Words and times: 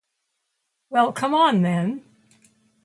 Well, 0.89 1.11
come 1.11 1.35
on, 1.35 1.61
then. 1.61 2.03